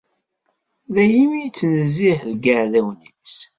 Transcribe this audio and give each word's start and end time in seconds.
Daymi 0.93 1.35
i 1.37 1.41
yettnezzih 1.43 2.19
deg 2.29 2.43
yiεdawen-is. 2.45 3.37